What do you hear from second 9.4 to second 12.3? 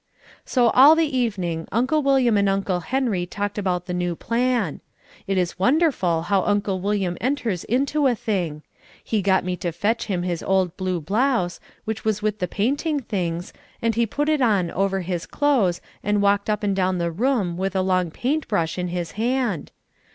me to fetch him his old blue blouse, which was